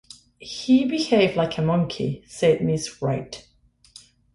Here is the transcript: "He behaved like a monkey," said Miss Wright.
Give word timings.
"He 0.39 0.83
behaved 0.83 1.35
like 1.35 1.59
a 1.59 1.61
monkey," 1.61 2.23
said 2.25 2.63
Miss 2.63 3.03
Wright. 3.03 3.47